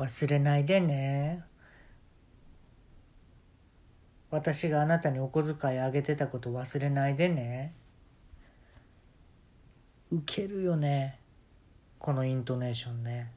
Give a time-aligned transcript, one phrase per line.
[0.00, 1.44] 忘れないでね。
[4.30, 7.74] 私があなたにお小遣いあげてたこと忘れないでね。
[10.10, 11.18] ウケるよね。
[11.98, 13.30] このイントネーションね。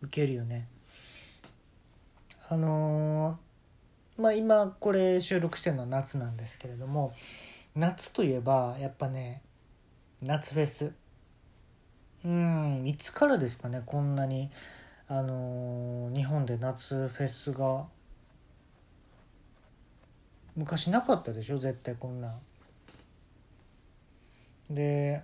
[0.00, 0.68] ウケるよね。
[2.48, 7.14] あのーまあ今これ収録してるのは夏なんですけれども
[7.76, 9.42] 夏といえばやっぱね
[10.22, 10.92] 夏フェス。
[12.24, 14.50] うんいつからですかねこんなに
[15.08, 17.86] あのー日本で夏フェスが
[20.56, 22.34] 昔なかったでしょ絶対こんな
[24.70, 25.22] で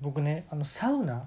[0.00, 1.26] 僕ねあのサウナ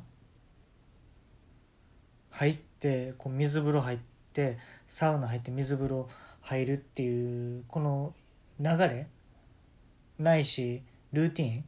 [2.31, 3.99] 入ってこう水風呂入っ
[4.33, 4.57] て
[4.87, 6.09] サウナ入って水風呂
[6.41, 8.13] 入るっていうこの
[8.59, 9.07] 流れ
[10.17, 11.65] ないしルーティン。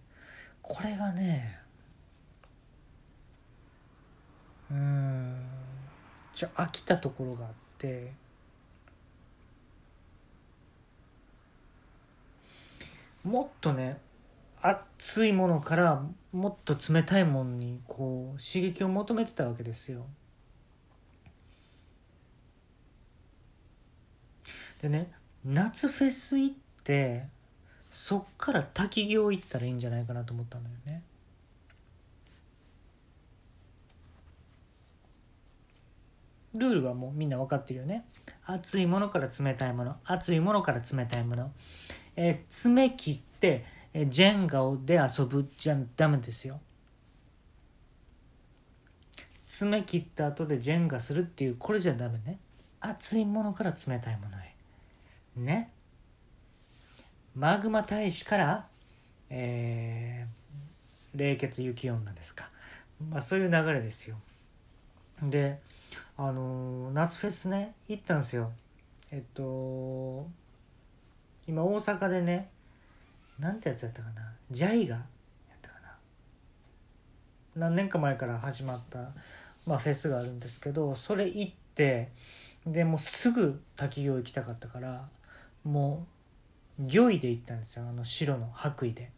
[0.61, 1.59] これがね
[4.71, 5.35] うん
[6.33, 8.11] ちょ飽きたところがあって
[13.23, 13.98] もっとね
[14.61, 20.05] 熱いものからもっと冷たいものにこう刺激を求めてたわけですよ。
[24.81, 25.11] でね
[25.45, 27.26] 夏フェス行って
[27.91, 31.01] そっから滝行行ったらいいんじゃないかなと思ったのよね。
[36.60, 38.05] ルールはもうみんな分かってるよね。
[38.46, 41.51] 熱いものから冷たいもの熱いものから冷たいもの。
[42.16, 46.60] えー爪切って、えージェンガをで遊ぶじゃダメですよ。
[49.46, 52.40] 爪切った後でジェンガするっていうこれじゃダメね。
[52.82, 54.55] 熱いものから冷たいものへ。
[55.35, 55.71] ね。
[57.35, 58.68] マグマ大使から、
[59.29, 60.40] えー
[61.16, 62.49] 冷血雪女ですか。
[63.10, 64.18] まあそういう流れですよ。
[65.23, 65.59] で、
[66.18, 68.51] あの夏フェスね、行ったんですよ。
[69.12, 70.28] えっと、
[71.47, 72.51] 今大阪でね、
[73.39, 74.95] なんてやつやったかな、ジャイガ？
[74.95, 75.05] やっ
[75.61, 75.89] たかな？
[77.55, 79.11] 何年か前から始まった、
[79.66, 82.11] まあ、フェスがあるんですけど、それ行って、
[82.67, 85.07] でもうすぐ滝行行きたかったから、
[85.63, 86.06] も
[86.79, 89.11] う、魚衣で行ったんですよ、あの白の白衣で。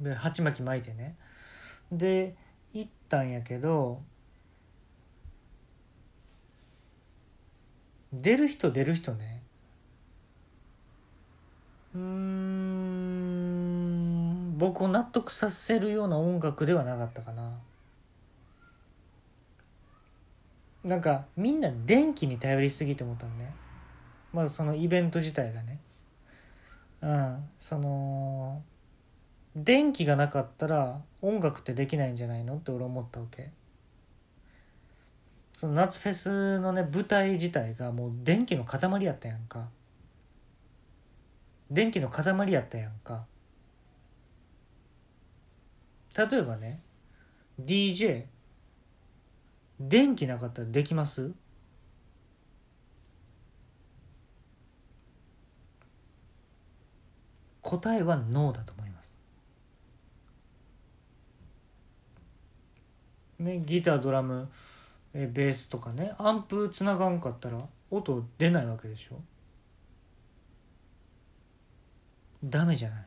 [0.00, 1.16] で、鉢巻き巻いてね。
[1.90, 2.36] で、
[2.72, 4.02] 行ったんやけど、
[8.16, 9.42] 出る人出る人ね。
[11.94, 13.36] うん。
[14.58, 17.52] 僕を納得させるような音楽ではなかったかな。
[20.84, 23.52] なんかみんな電気に頼りすぎと思ったのね。
[24.32, 25.78] まずそのイベント自体がね。
[27.02, 27.48] うん。
[27.58, 28.62] その
[29.54, 33.50] 電気がなかったら音楽ってできないんじゃないのって俺思ったわけ。
[35.56, 39.70] その夏フェスのね舞台自体がもう電気の塊やったやんか。
[41.70, 43.24] 電気の塊やったやんか。
[46.14, 46.82] 例えばね
[47.58, 48.26] DJ
[49.80, 51.32] 電気なかったらできます？
[57.62, 59.18] 答えはノーだと思います。
[63.38, 64.48] ねギタードラム
[65.18, 67.58] えベースとかねアンプつながんかったら
[67.90, 69.14] 音出ないわけでしょ？
[72.44, 73.04] ダメじゃない？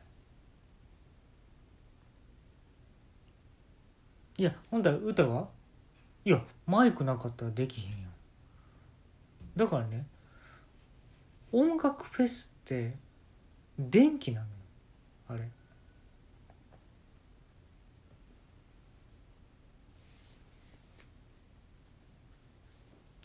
[4.38, 5.46] いやほんだら歌は？
[6.24, 7.96] いやマイクなかったらできへんよ。
[9.54, 10.04] だからね
[11.52, 12.96] 音楽フェスって
[13.78, 14.52] 電気なのよ
[15.28, 15.48] あれ。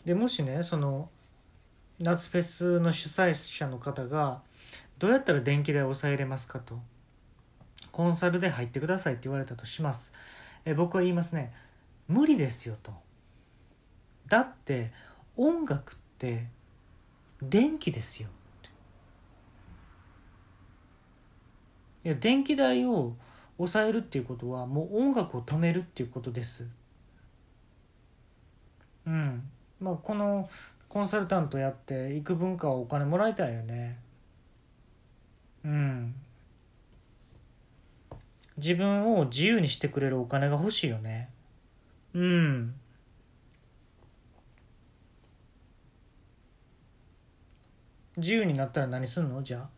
[0.06, 1.10] でもしねその
[1.98, 4.40] 夏フェスの主催者の方が
[5.00, 6.78] どうやったら電気代を抑えれますかと
[7.90, 10.12] コンサルで入ってくださいって言われたとします。
[10.64, 11.52] え僕は言いますね。
[12.06, 12.92] 無理ですよと。
[14.28, 14.92] だって
[15.36, 16.46] 音楽って
[17.42, 18.28] 電気ですよ。
[22.04, 23.16] いや電気代を
[23.56, 26.68] 抑えるっていうことはもう音楽を止めるっていうことです。
[29.06, 29.42] うん。
[29.80, 30.48] まあこの
[30.88, 33.98] コンサルタントやって幾分かはお金もらいたいよね。
[35.64, 36.14] うん。
[38.56, 41.28] 自分を自由にしてくれるお金が欲しいよね。
[42.14, 42.74] うん。
[48.16, 49.42] 自由になったら何すんの？
[49.42, 49.68] じゃ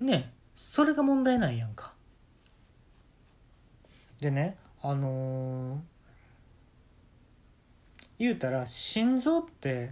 [0.00, 0.04] あ。
[0.04, 1.94] ねそれが問題なんやんか。
[4.20, 5.91] でねあのー
[8.22, 9.90] 言うたら心臓って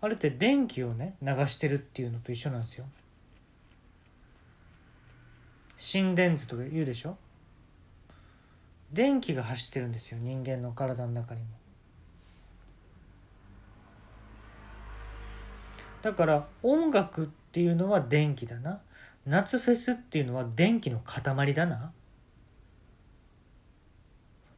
[0.00, 2.86] あれって電気をね流してるっていうのと一緒なんですよ。
[5.76, 7.18] 心電図とか言うでしょ？
[8.92, 11.48] 電気が走ってるんですよ人間の体の中にも。
[16.02, 18.80] だから音楽っていうのは電気だな。
[19.26, 21.92] 夏フェスっていうのは電気の塊だな。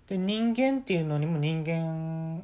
[0.06, 2.42] で人間っていうのにも人間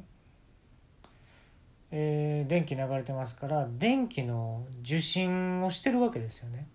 [1.97, 6.67] えー、電気流れてますから電気の受信をしてるわけですよね。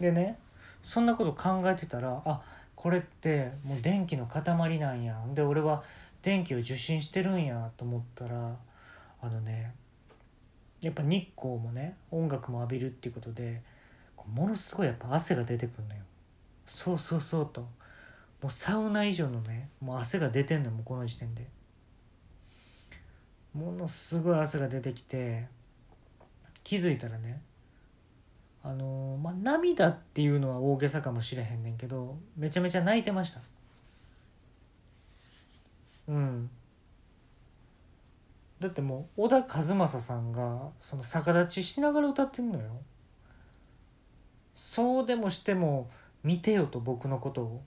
[0.00, 0.40] でね
[0.82, 2.42] そんなこと考えてたらあ
[2.74, 4.42] これってもう電気の塊
[4.80, 5.84] なんやで俺は
[6.20, 8.56] 電気を受信してるんやと思ったら
[9.22, 9.72] あのね
[10.80, 13.62] やっぱ日光もね音楽も浴びるっていうことで
[14.34, 16.00] ものすごいやっぱ汗が出てくるのよ。
[16.66, 17.64] そうそうそうと。
[18.44, 21.48] もうサウナ以上のねもう汗が出てんのもうこの時点で。
[23.54, 25.46] ものすごい汗が出てきて
[26.62, 27.40] 気づいたらね
[28.62, 33.40] あの、まあ涙っていうのは大げさかもしれへんねんけどめちゃめちゃ泣いてました。
[36.08, 36.50] うん。
[38.60, 42.82] だってもう小田和正さんがその逆立ちしながら歌ってんのよ。
[44.54, 45.88] そうでもしても
[46.22, 47.62] 見てよと僕のことを。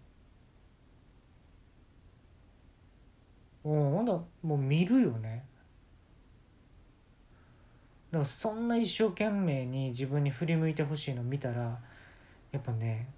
[3.68, 5.44] うんほんだもう見るよね。
[8.12, 11.78] でもそんな一生懸命に自分に振り向いてほしいの見たら
[12.54, 13.10] やっぱね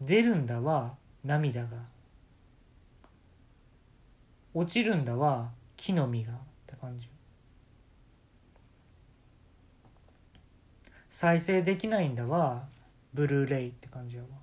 [0.00, 1.68] 出るんだは涙が。
[4.52, 6.32] 落ちるんだは木の実が。
[6.32, 6.36] っ
[6.66, 7.08] て感じ。
[11.08, 12.64] 再生できないんだは
[13.14, 14.39] ブルーレイって感じやわ。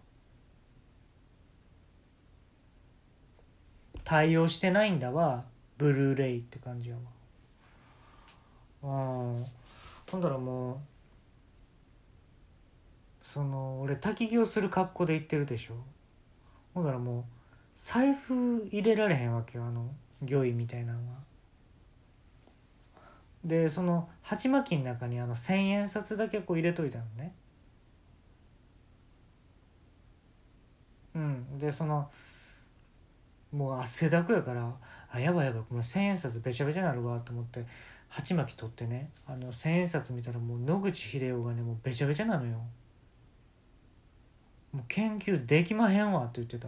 [4.07, 5.44] 対応してないんだわ。
[5.77, 7.01] ブルーレイって感じやわ。
[8.83, 8.88] う
[9.42, 9.45] ん
[10.09, 10.77] ほんだらもう
[13.21, 15.74] その俺滝行する格好で行ってるでしょ。
[16.74, 17.24] ほんだらもう
[17.75, 19.89] 財布入れられへんわけよあの
[20.21, 21.18] 魚医みたいなのは。
[23.44, 27.33] でその鉢巻きの中にあの千円札だけこう入れといたのね。
[31.13, 32.10] うん、でその
[33.51, 34.73] もう汗だくやから
[35.09, 37.65] あやばいやばいこの千円札べちゃべちゃなるわと思って
[38.09, 42.61] 鉢巻き取ってねあの千円札見たらもう野口英世がねもうべちゃべちゃなのよ。
[44.73, 46.67] もう研究できまへんわって言ってた。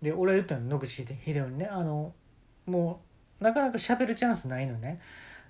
[0.00, 2.12] で俺は言ったの野口英世にねあの
[2.66, 3.00] も
[3.40, 5.00] うなかなか喋るチャンスないのね。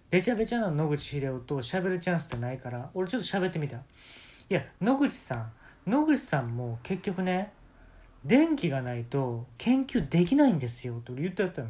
[0.08, 3.76] べちゃべちゃな野口英世と喋るチャンスってないから俺ちょっと喋ってみた。
[3.76, 3.82] い
[4.48, 5.52] や野口さん
[5.86, 7.52] 野口さんも結局ね
[8.26, 11.68] 電気がないと研究できないんですよって俺言ってやったの。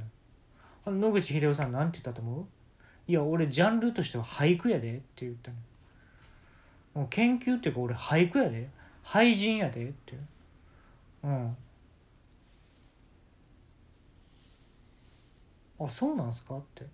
[0.85, 2.47] あの野口英世さんなんて言ったと思う？
[3.09, 5.57] いや俺ジャンルとしては俳句やでって言ったの。
[6.95, 8.69] もう研究っていうか俺俳句やで。
[9.05, 10.17] 俳人やでって。
[11.23, 11.57] うん。
[15.79, 16.57] あそうなんすか？
[16.57, 16.85] って。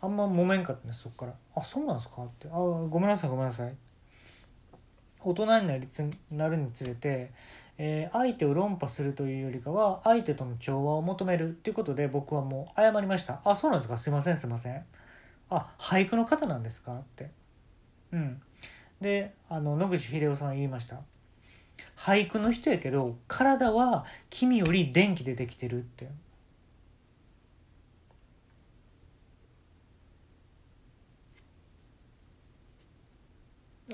[0.00, 1.34] あんま揉めんかったねそっから。
[1.54, 2.24] あそうなんすか？
[2.24, 2.48] って。
[2.48, 3.74] あごめんなさいごめんなさい。
[5.20, 7.30] 大人になりつなるにつれて
[7.84, 13.98] えー、相手を論破するというよりかは相手との調和を求めるっていうことで僕はもう謝りました「あそうなんですか？
[13.98, 14.84] すいませんすいません」
[15.50, 17.30] 「あ俳句の方なんですか?」って。
[18.12, 18.40] うん。
[19.00, 21.00] であの野口英世さん言いました
[21.98, 26.08] 「俳句の人やけど体は君より電気でできてる」って。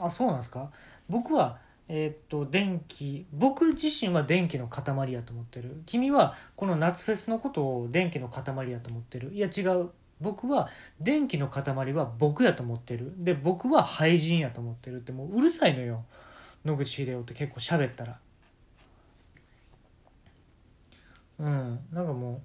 [0.01, 0.71] あそうなんですか？
[1.09, 5.83] 僕はえ、っと電気僕自身は電気の塊やと思ってる。
[5.87, 9.33] 君はこの夏フェスのことを電気の塊やと思ってる。
[9.33, 9.91] いや違う。
[10.21, 10.69] 僕は
[11.01, 13.13] 電気の塊は僕やと思ってる。
[13.17, 14.97] で僕は廃人やと思ってる。
[14.99, 16.05] ってもううるさいのよ。
[16.65, 18.19] 野口英世って結構喋ったら。
[21.39, 21.79] うん。
[21.93, 22.41] なんかもう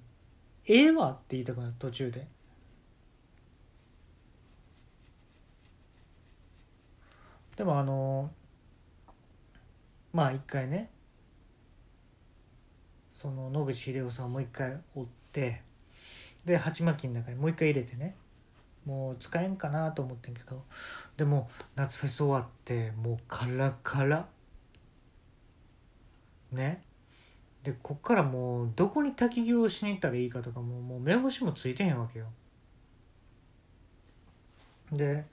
[0.66, 2.26] ええわって言いたくなる途中で。
[7.56, 8.43] でもあのー
[10.14, 10.88] まあ一回ね
[13.10, 15.60] その野口英世さんをもう一回追って
[16.46, 18.14] で鉢巻きの中にもう一回入れてね
[18.86, 20.62] もう使えんかなと思ってんけど
[21.16, 24.26] でも夏フェス終わってもうカラカラ。
[26.52, 26.82] ね。
[27.62, 32.26] でこっからもうどこに滝行しに行ったらいいかとかももう目星もついてへんわけよ。
[34.92, 35.24] で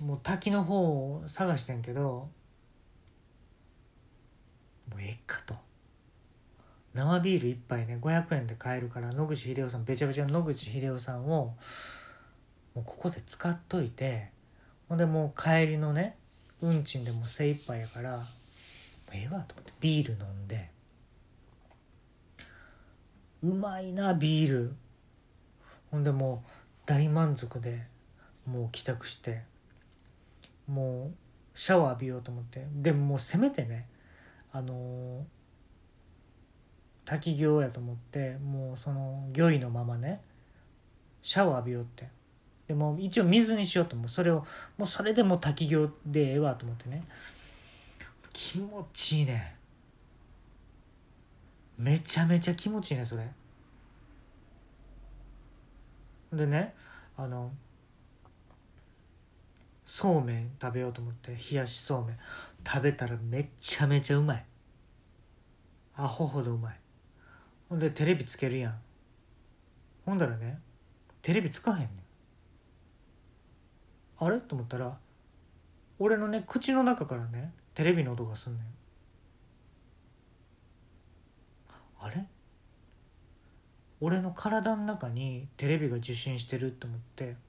[0.00, 2.28] もう滝の方を探してんけど
[4.90, 5.54] もうええかと。
[6.94, 11.54] 生ビール1杯ね500円で買えるから野口英世さんべちゃべちゃの野口英世さんを
[12.74, 14.30] もうここで使っといて
[14.88, 16.16] ほんでもう帰りのね
[16.60, 18.24] 運賃でも精一杯やからもう
[19.12, 20.70] ええわと思ってビール飲んで。
[23.42, 24.74] うまいなビール。
[25.92, 26.50] ほんでもう
[26.86, 27.86] 大満足で
[28.46, 29.42] もう帰宅して
[30.66, 31.12] も
[31.54, 32.66] うシャワー浴びようと思って。
[32.72, 33.86] でももうせめてね
[34.52, 35.24] あの
[37.04, 40.20] 滝行やと思ってもうその魚意のままね
[41.22, 42.08] シャワー浴びようって。
[42.66, 44.08] でも一応水にしようと思う。
[44.08, 47.02] それをもうそれでも滝行でええわと思ってね。
[48.32, 49.56] 気持ちいいね。
[51.78, 53.26] めちゃめちゃ気持ちいいねそれ。
[56.32, 56.74] でね
[57.16, 57.50] あの
[59.86, 62.16] そうめん食べようと思って冷やしそうめん。
[62.66, 64.44] 食べたらめちゃめちゃうまい。
[65.96, 66.80] アホほどうまい。
[67.68, 68.78] ほんでテレビつけるやん。
[70.04, 70.60] ほんだらね
[71.22, 71.90] テレビつかへんねん。
[74.18, 74.40] あれ？
[74.40, 74.98] と思ったら
[75.98, 78.62] 俺のね口の中からねテレビの音がすんねん。
[82.00, 82.26] あれ？
[84.00, 87.36] 俺の体の中にテレビが受信してると思って「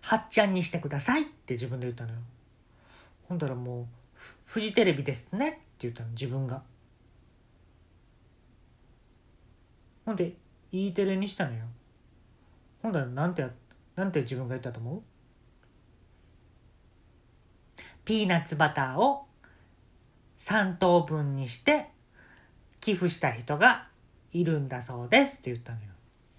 [0.00, 2.18] はっちゃんにしてください」って自分で言ったのよ。
[3.28, 3.86] ほんだらもう
[4.46, 6.62] 「フジテレビですね」って言ったの自分が。
[10.04, 10.34] ほんで
[10.72, 11.66] E テレにしたのよ。
[12.82, 13.46] ほんだらなんて
[13.94, 15.02] なんて自分が言ったと思う？
[18.04, 19.26] ピーナッツバターを
[20.38, 21.90] 3等分にして
[22.80, 23.88] 寄付した人が
[24.32, 25.88] いるんだそうですって言ったのよ。